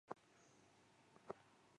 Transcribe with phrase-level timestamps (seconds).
[0.07, 0.17] 维拉
[1.29, 1.35] 克。